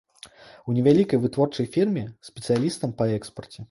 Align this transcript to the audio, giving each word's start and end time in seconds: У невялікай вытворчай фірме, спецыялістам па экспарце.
У 0.71 0.75
невялікай 0.77 1.21
вытворчай 1.27 1.71
фірме, 1.77 2.09
спецыялістам 2.33 2.89
па 3.01 3.15
экспарце. 3.21 3.57